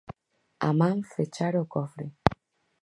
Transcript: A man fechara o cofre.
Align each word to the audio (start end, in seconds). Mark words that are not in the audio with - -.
A 0.67 0.69
man 0.79 0.97
fechara 1.13 1.61
o 1.65 1.71
cofre. 1.75 2.07